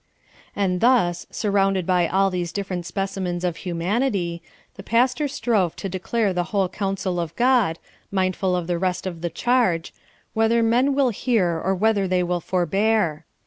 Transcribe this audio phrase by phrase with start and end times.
[0.55, 4.41] And thus, surrounded by all these different specimens of humanity,
[4.73, 7.77] the pastor strove to declare the whole counsel of God,
[8.09, 9.93] mindful of the rest of the charge,
[10.33, 13.25] "whether men will hear or whether they will forbear."